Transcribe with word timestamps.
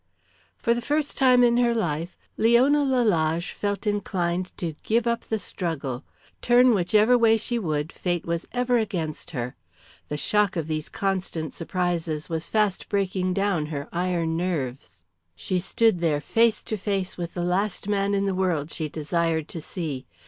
For 0.57 0.73
the 0.73 0.81
first 0.81 1.15
time 1.15 1.43
in 1.43 1.57
her 1.57 1.75
life 1.75 2.17
Leona 2.35 2.83
Lalage 2.83 3.51
felt 3.51 3.85
inclined 3.85 4.51
to 4.57 4.73
give 4.81 5.05
up 5.05 5.25
the 5.25 5.37
struggle. 5.37 6.03
Turn 6.41 6.73
whichever 6.73 7.15
way 7.19 7.37
she 7.37 7.59
would 7.59 7.91
fate 7.91 8.25
was 8.25 8.47
ever 8.51 8.79
against 8.79 9.29
her. 9.29 9.55
The 10.07 10.17
shock 10.17 10.55
of 10.55 10.67
these 10.67 10.89
constant 10.89 11.53
surprises 11.53 12.29
was 12.29 12.47
fast 12.49 12.89
breaking 12.89 13.35
down 13.35 13.67
her 13.67 13.87
iron 13.91 14.35
nerves. 14.35 15.05
She 15.35 15.59
stood 15.59 15.99
there 15.99 16.19
face 16.19 16.63
to 16.63 16.77
face 16.77 17.15
with 17.15 17.35
the 17.35 17.43
last 17.43 17.87
man 17.87 18.15
in 18.15 18.25
the 18.25 18.33
world 18.33 18.71
she 18.71 18.89
desired 18.89 19.47
to 19.49 19.61
see. 19.61 20.07